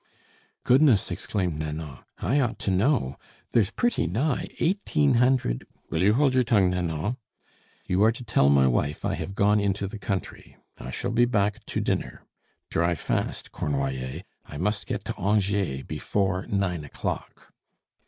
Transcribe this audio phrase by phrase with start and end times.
[0.63, 1.99] "Goodness!" exclaimed Nanon.
[2.17, 3.17] "I ought to know!
[3.51, 7.17] There's pretty nigh eighteen hundred" "Will you hold your tongue, Nanon!
[7.85, 10.57] You are to tell my wife I have gone into the country.
[10.79, 12.25] I shall be back to dinner.
[12.71, 17.53] Drive fast, Cornoiller; I must get to Angers before nine o'clock."